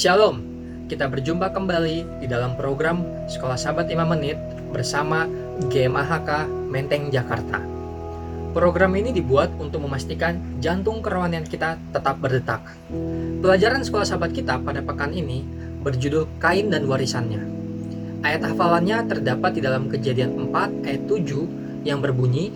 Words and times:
Shalom, 0.00 0.40
kita 0.88 1.12
berjumpa 1.12 1.52
kembali 1.52 2.24
di 2.24 2.26
dalam 2.32 2.56
program 2.56 3.04
Sekolah 3.28 3.60
Sahabat 3.60 3.84
5 3.84 4.00
Menit 4.08 4.40
bersama 4.72 5.28
GMAHK 5.68 6.48
Menteng 6.72 7.12
Jakarta. 7.12 7.60
Program 8.56 8.96
ini 8.96 9.12
dibuat 9.12 9.52
untuk 9.60 9.84
memastikan 9.84 10.40
jantung 10.56 11.04
kerohanian 11.04 11.44
kita 11.44 11.76
tetap 11.92 12.16
berdetak. 12.16 12.64
Pelajaran 13.44 13.84
Sekolah 13.84 14.08
Sahabat 14.08 14.32
kita 14.32 14.56
pada 14.64 14.80
pekan 14.80 15.12
ini 15.12 15.44
berjudul 15.84 16.40
Kain 16.40 16.72
dan 16.72 16.88
Warisannya. 16.88 17.44
Ayat 18.24 18.40
hafalannya 18.48 19.04
terdapat 19.04 19.52
di 19.52 19.60
dalam 19.60 19.92
kejadian 19.92 20.48
4 20.48 20.80
ayat 20.88 21.02
7 21.12 21.84
yang 21.84 22.00
berbunyi, 22.00 22.48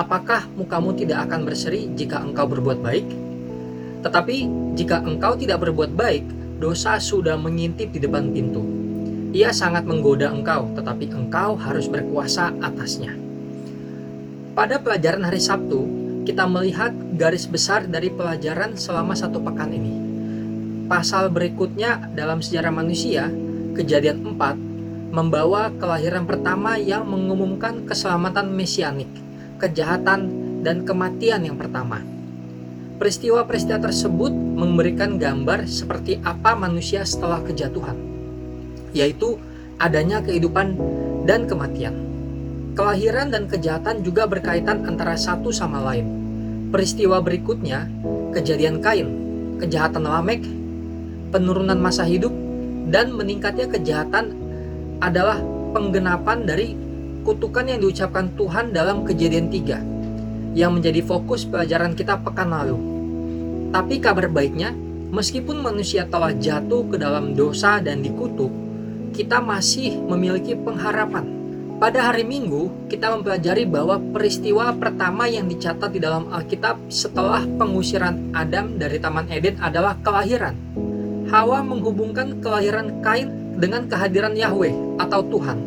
Apakah 0.00 0.48
mukamu 0.56 0.96
tidak 0.96 1.28
akan 1.28 1.44
berseri 1.44 1.92
jika 1.92 2.24
engkau 2.24 2.48
berbuat 2.48 2.80
baik? 2.80 3.04
Tetapi 4.00 4.36
jika 4.80 5.04
engkau 5.04 5.36
tidak 5.36 5.60
berbuat 5.60 5.92
baik, 5.92 6.45
dosa 6.56 6.96
sudah 6.96 7.36
mengintip 7.36 7.92
di 7.92 8.00
depan 8.00 8.32
pintu. 8.32 8.64
Ia 9.36 9.52
sangat 9.52 9.84
menggoda 9.84 10.32
engkau, 10.32 10.72
tetapi 10.72 11.12
engkau 11.12 11.60
harus 11.60 11.84
berkuasa 11.92 12.56
atasnya. 12.64 13.12
Pada 14.56 14.80
pelajaran 14.80 15.28
hari 15.28 15.36
Sabtu, 15.36 15.84
kita 16.24 16.48
melihat 16.48 16.96
garis 17.20 17.44
besar 17.44 17.84
dari 17.84 18.08
pelajaran 18.08 18.72
selama 18.80 19.12
satu 19.12 19.44
pekan 19.44 19.76
ini. 19.76 19.94
Pasal 20.88 21.28
berikutnya 21.28 22.08
dalam 22.16 22.40
sejarah 22.40 22.72
manusia, 22.72 23.28
kejadian 23.76 24.24
4, 24.24 25.12
membawa 25.12 25.68
kelahiran 25.76 26.24
pertama 26.24 26.80
yang 26.80 27.04
mengumumkan 27.04 27.84
keselamatan 27.84 28.48
mesianik, 28.56 29.10
kejahatan, 29.60 30.32
dan 30.64 30.88
kematian 30.88 31.44
yang 31.44 31.60
pertama. 31.60 32.15
Peristiwa-peristiwa 32.96 33.76
tersebut 33.76 34.32
memberikan 34.32 35.20
gambar 35.20 35.68
seperti 35.68 36.16
apa 36.24 36.56
manusia 36.56 37.04
setelah 37.04 37.44
kejatuhan, 37.44 37.92
yaitu 38.96 39.36
adanya 39.76 40.24
kehidupan 40.24 40.72
dan 41.28 41.44
kematian. 41.44 41.92
Kelahiran 42.72 43.28
dan 43.28 43.52
kejahatan 43.52 44.00
juga 44.00 44.24
berkaitan 44.24 44.88
antara 44.88 45.12
satu 45.12 45.52
sama 45.52 45.84
lain. 45.92 46.08
Peristiwa 46.72 47.20
berikutnya, 47.20 47.84
kejadian 48.32 48.80
Kain, 48.80 49.08
kejahatan 49.60 50.08
Lamek, 50.08 50.40
penurunan 51.36 51.76
masa 51.76 52.08
hidup, 52.08 52.32
dan 52.88 53.12
meningkatnya 53.12 53.68
kejahatan 53.68 54.32
adalah 55.04 55.36
penggenapan 55.76 56.48
dari 56.48 56.72
kutukan 57.28 57.68
yang 57.68 57.84
diucapkan 57.84 58.32
Tuhan 58.40 58.72
dalam 58.72 59.04
kejadian 59.04 59.52
3 59.52 59.95
yang 60.56 60.72
menjadi 60.72 61.04
fokus 61.04 61.44
pelajaran 61.44 61.92
kita 61.92 62.16
pekan 62.24 62.48
lalu. 62.48 62.80
Tapi 63.76 64.00
kabar 64.00 64.32
baiknya, 64.32 64.72
meskipun 65.12 65.60
manusia 65.60 66.08
telah 66.08 66.32
jatuh 66.32 66.88
ke 66.88 66.96
dalam 66.96 67.36
dosa 67.36 67.76
dan 67.84 68.00
dikutuk, 68.00 68.48
kita 69.12 69.44
masih 69.44 70.00
memiliki 70.00 70.56
pengharapan. 70.56 71.28
Pada 71.76 72.08
hari 72.08 72.24
Minggu, 72.24 72.88
kita 72.88 73.12
mempelajari 73.12 73.68
bahwa 73.68 74.00
peristiwa 74.16 74.72
pertama 74.72 75.28
yang 75.28 75.44
dicatat 75.44 75.92
di 75.92 76.00
dalam 76.00 76.32
Alkitab 76.32 76.88
setelah 76.88 77.44
pengusiran 77.60 78.32
Adam 78.32 78.80
dari 78.80 78.96
Taman 78.96 79.28
Eden 79.28 79.60
adalah 79.60 79.92
kelahiran. 80.00 80.56
Hawa 81.28 81.60
menghubungkan 81.60 82.40
kelahiran 82.40 83.04
Kain 83.04 83.28
dengan 83.60 83.84
kehadiran 83.92 84.32
Yahweh 84.32 84.72
atau 85.04 85.20
Tuhan. 85.28 85.58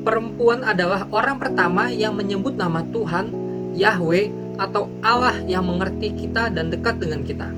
Perempuan 0.00 0.64
adalah 0.64 1.04
orang 1.12 1.36
pertama 1.36 1.92
yang 1.92 2.16
menyebut 2.16 2.56
nama 2.56 2.80
Tuhan 2.88 3.28
Yahweh 3.74 4.56
atau 4.60 4.92
Allah 5.00 5.40
yang 5.48 5.64
mengerti 5.64 6.12
kita 6.12 6.52
dan 6.52 6.68
dekat 6.68 7.00
dengan 7.00 7.24
kita. 7.24 7.48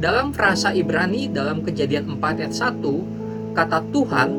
Dalam 0.00 0.32
frasa 0.32 0.72
Ibrani 0.72 1.28
dalam 1.28 1.60
kejadian 1.60 2.16
4 2.16 2.40
ayat 2.40 2.54
1, 2.56 3.52
kata 3.52 3.78
Tuhan 3.92 4.30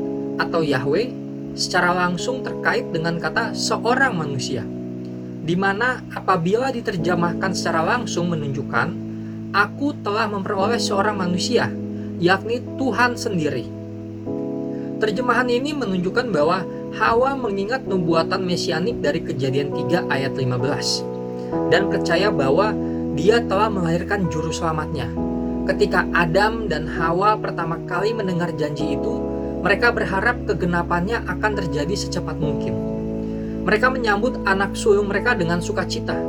atau 0.41 0.61
Yahweh 0.65 1.13
secara 1.53 1.91
langsung 1.93 2.41
terkait 2.41 2.89
dengan 2.89 3.19
kata 3.19 3.53
seorang 3.53 4.15
manusia. 4.15 4.65
Di 5.41 5.53
mana 5.57 6.01
apabila 6.13 6.73
diterjemahkan 6.73 7.51
secara 7.53 7.85
langsung 7.85 8.31
menunjukkan 8.31 8.87
aku 9.51 9.99
telah 10.01 10.31
memperoleh 10.31 10.79
seorang 10.79 11.19
manusia, 11.19 11.67
yakni 12.17 12.63
Tuhan 12.79 13.19
sendiri. 13.19 13.67
Terjemahan 15.01 15.49
ini 15.49 15.73
menunjukkan 15.73 16.29
bahwa 16.29 16.61
Hawa 16.91 17.39
mengingat 17.39 17.87
nubuatan 17.87 18.43
mesianik 18.43 18.99
dari 18.99 19.23
kejadian 19.23 19.71
3 19.71 20.11
ayat 20.11 20.35
15 20.35 21.71
dan 21.71 21.87
percaya 21.87 22.27
bahwa 22.27 22.75
dia 23.15 23.39
telah 23.47 23.71
melahirkan 23.71 24.27
juru 24.27 24.51
selamatnya. 24.51 25.07
Ketika 25.71 26.03
Adam 26.11 26.67
dan 26.67 26.91
Hawa 26.91 27.39
pertama 27.39 27.79
kali 27.87 28.11
mendengar 28.11 28.51
janji 28.59 28.99
itu, 28.99 29.23
mereka 29.63 29.95
berharap 29.95 30.43
kegenapannya 30.43 31.23
akan 31.31 31.51
terjadi 31.63 31.95
secepat 31.95 32.35
mungkin. 32.35 32.75
Mereka 33.63 33.87
menyambut 33.87 34.43
anak 34.43 34.75
sulung 34.75 35.07
mereka 35.07 35.31
dengan 35.31 35.63
sukacita, 35.63 36.19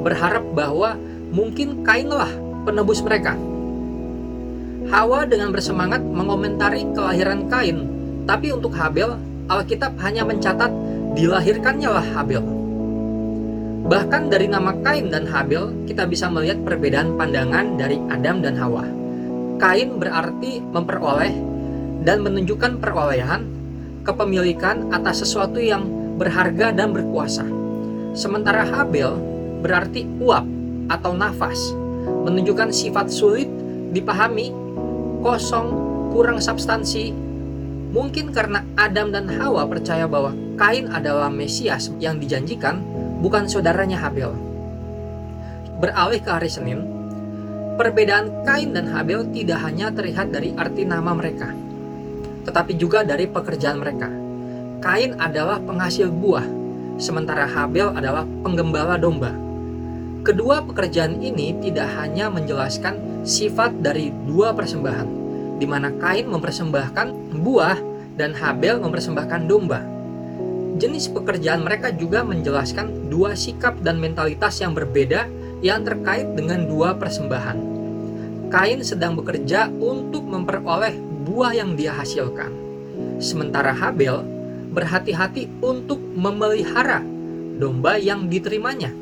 berharap 0.00 0.48
bahwa 0.56 0.96
mungkin 1.28 1.84
Kainlah 1.84 2.32
penebus 2.64 3.04
mereka. 3.04 3.36
Hawa 4.88 5.28
dengan 5.28 5.52
bersemangat 5.52 6.00
mengomentari 6.00 6.88
kelahiran 6.96 7.52
Kain, 7.52 7.84
tapi 8.24 8.54
untuk 8.54 8.72
Habel 8.72 9.35
Alkitab 9.46 9.94
hanya 10.02 10.26
mencatat 10.26 10.70
dilahirkannya 11.14 11.90
lah 11.90 12.06
Habel. 12.18 12.42
Bahkan 13.86 14.26
dari 14.26 14.50
nama 14.50 14.74
Kain 14.82 15.14
dan 15.14 15.30
Habel, 15.30 15.70
kita 15.86 16.10
bisa 16.10 16.26
melihat 16.26 16.58
perbedaan 16.66 17.14
pandangan 17.14 17.78
dari 17.78 18.02
Adam 18.10 18.42
dan 18.42 18.58
Hawa. 18.58 18.82
Kain 19.62 20.02
berarti 20.02 20.58
memperoleh 20.58 21.30
dan 22.02 22.26
menunjukkan 22.26 22.82
perolehan, 22.82 23.46
kepemilikan 24.02 24.90
atas 24.90 25.22
sesuatu 25.22 25.62
yang 25.62 25.86
berharga 26.18 26.74
dan 26.74 26.90
berkuasa. 26.90 27.46
Sementara 28.18 28.66
Habel 28.66 29.14
berarti 29.62 30.02
uap 30.18 30.42
atau 30.90 31.14
nafas, 31.14 31.70
menunjukkan 32.26 32.74
sifat 32.74 33.06
sulit 33.14 33.46
dipahami, 33.94 34.50
kosong, 35.22 35.70
kurang 36.10 36.42
substansi, 36.42 37.14
Mungkin 37.96 38.28
karena 38.28 38.60
Adam 38.76 39.08
dan 39.08 39.24
Hawa 39.24 39.64
percaya 39.64 40.04
bahwa 40.04 40.36
Kain 40.60 40.92
adalah 40.92 41.32
Mesias 41.32 41.88
yang 41.96 42.20
dijanjikan, 42.20 42.84
bukan 43.24 43.48
saudaranya 43.48 43.96
Habel. 43.96 44.36
Beralih 45.80 46.20
ke 46.20 46.28
hari 46.28 46.52
Senin, 46.52 46.84
perbedaan 47.80 48.44
Kain 48.44 48.76
dan 48.76 48.92
Habel 48.92 49.24
tidak 49.32 49.64
hanya 49.64 49.88
terlihat 49.88 50.28
dari 50.28 50.52
arti 50.52 50.84
nama 50.84 51.16
mereka, 51.16 51.56
tetapi 52.44 52.76
juga 52.76 53.00
dari 53.00 53.24
pekerjaan 53.32 53.80
mereka. 53.80 54.12
Kain 54.84 55.16
adalah 55.16 55.56
penghasil 55.64 56.12
buah, 56.12 56.44
sementara 57.00 57.48
Habel 57.48 57.96
adalah 57.96 58.28
penggembala 58.44 59.00
domba. 59.00 59.32
Kedua 60.20 60.60
pekerjaan 60.68 61.24
ini 61.24 61.56
tidak 61.64 61.88
hanya 61.96 62.28
menjelaskan 62.28 63.24
sifat 63.24 63.80
dari 63.80 64.12
dua 64.28 64.52
persembahan, 64.52 65.25
di 65.56 65.64
mana 65.64 65.88
Kain 65.96 66.28
mempersembahkan 66.28 67.36
buah 67.40 67.78
dan 68.16 68.32
Habel 68.36 68.80
mempersembahkan 68.80 69.48
domba. 69.48 69.84
Jenis 70.76 71.08
pekerjaan 71.08 71.64
mereka 71.64 71.88
juga 71.88 72.20
menjelaskan 72.20 73.08
dua 73.08 73.32
sikap 73.32 73.80
dan 73.80 73.96
mentalitas 73.96 74.60
yang 74.60 74.76
berbeda 74.76 75.24
yang 75.64 75.80
terkait 75.88 76.36
dengan 76.36 76.68
dua 76.68 76.92
persembahan. 77.00 77.56
Kain 78.52 78.84
sedang 78.84 79.16
bekerja 79.16 79.72
untuk 79.80 80.28
memperoleh 80.28 80.92
buah 81.24 81.56
yang 81.56 81.74
dia 81.74 81.96
hasilkan, 81.96 82.52
sementara 83.18 83.72
Habel 83.72 84.20
berhati-hati 84.76 85.48
untuk 85.64 85.96
memelihara 85.96 87.00
domba 87.56 87.96
yang 87.96 88.28
diterimanya. 88.28 88.92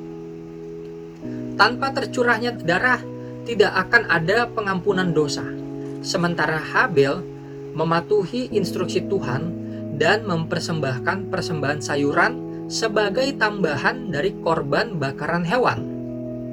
Tanpa 1.59 1.91
tercurahnya 1.91 2.55
darah, 2.55 3.03
tidak 3.43 3.75
akan 3.75 4.03
ada 4.07 4.47
pengampunan 4.47 5.11
dosa 5.11 5.64
Sementara 6.05 6.61
Habel 6.61 7.25
mematuhi 7.73 8.53
instruksi 8.53 9.09
Tuhan 9.09 9.49
dan 9.97 10.29
mempersembahkan 10.29 11.33
persembahan 11.33 11.81
sayuran 11.81 12.33
sebagai 12.69 13.25
tambahan 13.41 14.13
dari 14.13 14.37
korban 14.45 15.01
bakaran 15.01 15.49
hewan. 15.49 15.81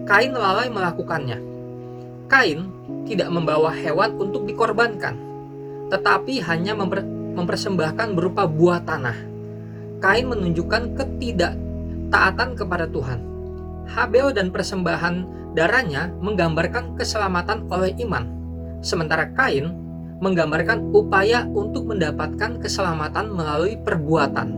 Kain 0.07 0.31
lalai 0.31 0.71
melakukannya. 0.71 1.35
Kain 2.31 2.71
tidak 3.03 3.27
membawa 3.27 3.75
hewan 3.75 4.15
untuk 4.15 4.47
dikorbankan, 4.47 5.19
tetapi 5.91 6.39
hanya 6.47 6.71
memper 6.71 7.03
mempersembahkan 7.35 8.15
berupa 8.15 8.47
buah 8.47 8.87
tanah. 8.87 9.19
Kain 9.99 10.31
menunjukkan 10.31 10.95
ketidaktaatan 10.95 12.55
kepada 12.55 12.87
Tuhan. 12.87 13.19
Habel 13.91 14.31
dan 14.31 14.47
persembahan 14.55 15.27
darahnya 15.59 16.07
menggambarkan 16.23 16.95
keselamatan 16.95 17.67
oleh 17.67 17.91
iman 18.07 18.40
Sementara 18.81 19.29
Kain 19.33 19.69
menggambarkan 20.21 20.93
upaya 20.93 21.45
untuk 21.49 21.89
mendapatkan 21.89 22.61
keselamatan 22.61 23.33
melalui 23.33 23.77
perbuatan. 23.81 24.53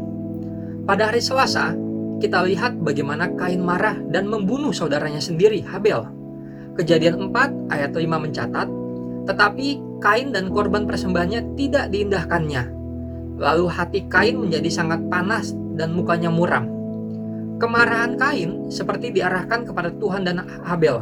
Pada 0.83 1.07
hari 1.07 1.23
Selasa, 1.23 1.71
kita 2.19 2.43
lihat 2.43 2.79
bagaimana 2.79 3.31
Kain 3.39 3.63
marah 3.63 3.95
dan 4.11 4.27
membunuh 4.27 4.75
saudaranya 4.75 5.23
sendiri, 5.23 5.63
Habel. 5.63 6.03
Kejadian 6.75 7.31
4 7.31 7.71
ayat 7.71 7.91
5 7.95 8.03
mencatat, 8.03 8.67
tetapi 9.27 9.67
Kain 10.03 10.35
dan 10.35 10.51
korban 10.51 10.83
persembahannya 10.83 11.55
tidak 11.55 11.87
diindahkannya. 11.91 12.63
Lalu 13.39 13.65
hati 13.71 13.99
Kain 14.11 14.35
menjadi 14.35 14.67
sangat 14.67 14.99
panas 15.07 15.55
dan 15.79 15.95
mukanya 15.95 16.27
muram. 16.27 16.67
Kemarahan 17.59 18.19
Kain 18.19 18.67
seperti 18.67 19.15
diarahkan 19.15 19.63
kepada 19.63 19.95
Tuhan 19.95 20.27
dan 20.27 20.43
Habel. 20.67 20.99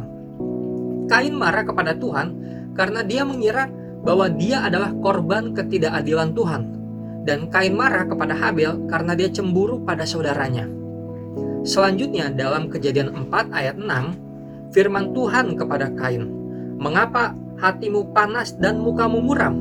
Kain 1.10 1.34
marah 1.34 1.66
kepada 1.66 1.98
Tuhan 1.98 2.41
karena 2.72 3.00
dia 3.04 3.22
mengira 3.22 3.68
bahwa 4.02 4.26
dia 4.28 4.66
adalah 4.66 4.90
korban 4.98 5.54
ketidakadilan 5.54 6.34
Tuhan. 6.34 6.62
Dan 7.22 7.46
Kain 7.54 7.78
marah 7.78 8.02
kepada 8.02 8.34
Habel 8.34 8.90
karena 8.90 9.14
dia 9.14 9.30
cemburu 9.30 9.78
pada 9.86 10.02
saudaranya. 10.02 10.66
Selanjutnya 11.62 12.34
dalam 12.34 12.66
kejadian 12.66 13.14
4 13.30 13.54
ayat 13.54 13.78
6, 13.78 14.74
firman 14.74 15.14
Tuhan 15.14 15.54
kepada 15.54 15.94
Kain, 15.94 16.26
Mengapa 16.82 17.38
hatimu 17.62 18.10
panas 18.10 18.58
dan 18.58 18.82
mukamu 18.82 19.22
muram. 19.22 19.54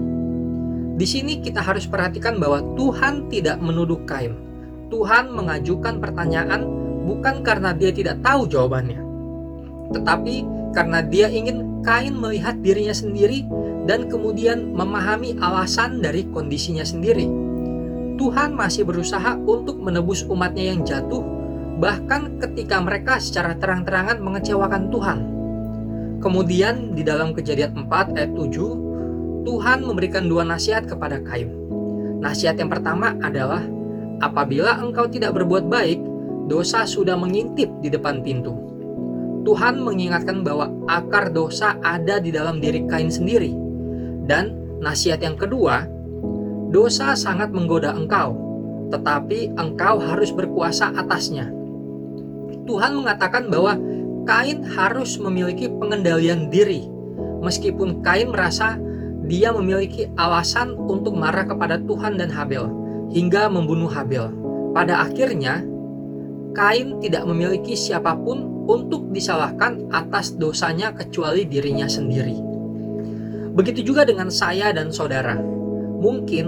Di 0.98 1.06
sini 1.06 1.38
kita 1.38 1.62
harus 1.62 1.86
perhatikan 1.86 2.42
bahwa 2.42 2.66
Tuhan 2.74 3.30
tidak 3.30 3.62
menuduh 3.62 4.02
Kain. 4.10 4.34
Tuhan 4.90 5.30
mengajukan 5.30 6.02
pertanyaan 6.02 6.66
bukan 7.06 7.46
karena 7.46 7.78
dia 7.78 7.94
tidak 7.94 8.20
tahu 8.26 8.50
jawabannya, 8.50 9.00
tetapi 9.96 10.61
karena 10.72 11.04
dia 11.04 11.28
ingin 11.28 11.70
Kain 11.82 12.14
melihat 12.14 12.62
dirinya 12.62 12.94
sendiri 12.94 13.42
dan 13.90 14.06
kemudian 14.06 14.70
memahami 14.78 15.34
alasan 15.42 15.98
dari 15.98 16.30
kondisinya 16.30 16.86
sendiri. 16.86 17.26
Tuhan 18.22 18.54
masih 18.54 18.86
berusaha 18.86 19.34
untuk 19.50 19.82
menebus 19.82 20.22
umatnya 20.30 20.70
yang 20.70 20.86
jatuh, 20.86 21.26
bahkan 21.82 22.38
ketika 22.38 22.78
mereka 22.78 23.18
secara 23.18 23.58
terang-terangan 23.58 24.22
mengecewakan 24.22 24.94
Tuhan. 24.94 25.20
Kemudian 26.22 26.94
di 26.94 27.02
dalam 27.02 27.34
kejadian 27.34 27.90
4 27.90 28.14
ayat 28.14 28.30
7, 28.38 29.42
Tuhan 29.42 29.82
memberikan 29.82 30.30
dua 30.30 30.46
nasihat 30.46 30.86
kepada 30.86 31.18
Kain. 31.26 31.50
Nasihat 32.22 32.62
yang 32.62 32.70
pertama 32.70 33.18
adalah, 33.26 33.66
apabila 34.22 34.78
engkau 34.78 35.10
tidak 35.10 35.34
berbuat 35.34 35.66
baik, 35.66 35.98
dosa 36.46 36.86
sudah 36.86 37.18
mengintip 37.18 37.74
di 37.82 37.90
depan 37.90 38.22
pintu. 38.22 38.71
Tuhan 39.42 39.82
mengingatkan 39.82 40.46
bahwa 40.46 40.70
akar 40.86 41.34
dosa 41.34 41.78
ada 41.82 42.22
di 42.22 42.30
dalam 42.30 42.62
diri 42.62 42.86
Kain 42.86 43.10
sendiri. 43.10 43.54
Dan 44.30 44.78
nasihat 44.78 45.22
yang 45.26 45.34
kedua, 45.34 45.90
dosa 46.70 47.18
sangat 47.18 47.50
menggoda 47.50 47.92
engkau, 47.94 48.38
tetapi 48.94 49.58
engkau 49.58 49.98
harus 49.98 50.30
berkuasa 50.30 50.94
atasnya. 50.94 51.50
Tuhan 52.70 53.02
mengatakan 53.02 53.50
bahwa 53.50 53.78
Kain 54.30 54.62
harus 54.62 55.18
memiliki 55.18 55.66
pengendalian 55.66 56.54
diri, 56.54 56.86
meskipun 57.42 58.06
Kain 58.06 58.30
merasa 58.30 58.78
dia 59.26 59.50
memiliki 59.50 60.06
alasan 60.22 60.78
untuk 60.78 61.18
marah 61.18 61.50
kepada 61.50 61.82
Tuhan 61.82 62.22
dan 62.22 62.30
Habel, 62.30 62.70
hingga 63.10 63.50
membunuh 63.50 63.90
Habel. 63.90 64.30
Pada 64.78 65.02
akhirnya, 65.02 65.66
Kain 66.54 67.02
tidak 67.02 67.26
memiliki 67.26 67.74
siapa 67.74 68.14
pun 68.14 68.51
untuk 68.72 69.12
disalahkan 69.12 69.92
atas 69.92 70.40
dosanya 70.40 70.96
kecuali 70.96 71.44
dirinya 71.44 71.92
sendiri. 71.92 72.40
Begitu 73.52 73.84
juga 73.92 74.08
dengan 74.08 74.32
saya 74.32 74.72
dan 74.72 74.96
saudara. 74.96 75.36
Mungkin 76.00 76.46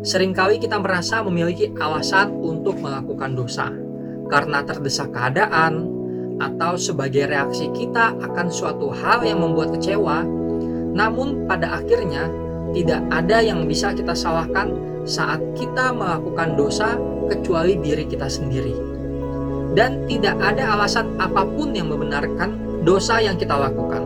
sering 0.00 0.32
kali 0.32 0.56
kita 0.56 0.80
merasa 0.80 1.20
memiliki 1.20 1.68
alasan 1.76 2.32
untuk 2.40 2.80
melakukan 2.80 3.36
dosa 3.36 3.68
karena 4.32 4.64
terdesak 4.64 5.12
keadaan, 5.12 5.98
atau 6.38 6.78
sebagai 6.78 7.26
reaksi 7.26 7.66
kita 7.74 8.14
akan 8.14 8.46
suatu 8.48 8.94
hal 8.94 9.26
yang 9.26 9.42
membuat 9.42 9.74
kecewa, 9.74 10.22
namun 10.94 11.50
pada 11.50 11.82
akhirnya 11.82 12.30
tidak 12.72 13.02
ada 13.10 13.42
yang 13.42 13.66
bisa 13.66 13.90
kita 13.90 14.14
salahkan 14.14 14.70
saat 15.02 15.42
kita 15.58 15.90
melakukan 15.90 16.54
dosa 16.54 16.94
kecuali 17.26 17.74
diri 17.80 18.06
kita 18.06 18.30
sendiri. 18.30 18.97
Dan 19.78 20.10
tidak 20.10 20.34
ada 20.42 20.74
alasan 20.74 21.14
apa 21.22 21.46
pun 21.46 21.70
yang 21.70 21.86
membenarkan 21.86 22.82
dosa 22.82 23.22
yang 23.22 23.38
kita 23.38 23.54
lakukan. 23.54 24.02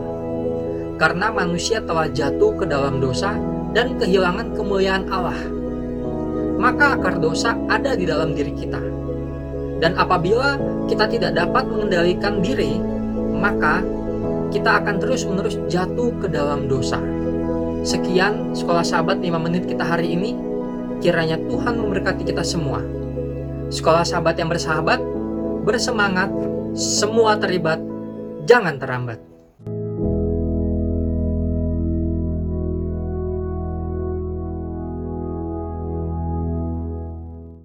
Karena 1.01 1.33
manusia 1.33 1.81
telah 1.81 2.05
jatuh 2.13 2.53
ke 2.61 2.69
dalam 2.69 3.01
dosa 3.01 3.33
dan 3.73 3.97
kehilangan 3.97 4.53
kemuliaan 4.53 5.09
Allah. 5.09 5.41
Maka 6.61 7.01
akar 7.01 7.17
dosa 7.17 7.57
ada 7.65 7.97
di 7.97 8.05
dalam 8.05 8.37
diri 8.37 8.53
kita 8.53 8.93
dan 9.83 9.99
apabila 9.99 10.55
kita 10.87 11.11
tidak 11.11 11.35
dapat 11.35 11.67
mengendalikan 11.67 12.39
diri, 12.39 12.79
maka 13.35 13.83
kita 14.47 14.79
akan 14.79 14.95
terus-menerus 14.95 15.59
jatuh 15.67 16.07
ke 16.23 16.31
dalam 16.31 16.71
dosa. 16.71 17.03
Sekian 17.83 18.55
sekolah 18.55 18.79
sahabat 18.79 19.19
5 19.19 19.35
menit 19.43 19.67
kita 19.67 19.83
hari 19.83 20.15
ini. 20.15 20.39
Kiranya 21.03 21.35
Tuhan 21.35 21.83
memberkati 21.83 22.23
kita 22.23 22.47
semua. 22.47 22.79
Sekolah 23.67 24.07
sahabat 24.07 24.39
yang 24.39 24.47
bersahabat, 24.47 25.03
bersemangat, 25.63 26.29
semua 26.75 27.39
terlibat, 27.39 27.79
jangan 28.45 28.77
terlambat. 28.77 29.32